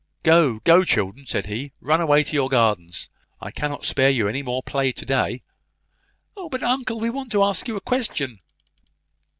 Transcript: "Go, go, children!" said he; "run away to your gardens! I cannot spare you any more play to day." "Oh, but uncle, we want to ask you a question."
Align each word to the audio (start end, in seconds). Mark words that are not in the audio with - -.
"Go, 0.23 0.57
go, 0.63 0.83
children!" 0.83 1.27
said 1.27 1.45
he; 1.45 1.73
"run 1.79 2.01
away 2.01 2.23
to 2.23 2.33
your 2.33 2.49
gardens! 2.49 3.07
I 3.39 3.51
cannot 3.51 3.85
spare 3.85 4.09
you 4.09 4.27
any 4.27 4.41
more 4.41 4.63
play 4.63 4.91
to 4.91 5.05
day." 5.05 5.43
"Oh, 6.35 6.49
but 6.49 6.63
uncle, 6.63 6.99
we 6.99 7.11
want 7.11 7.31
to 7.33 7.43
ask 7.43 7.67
you 7.67 7.75
a 7.75 7.81
question." 7.81 8.39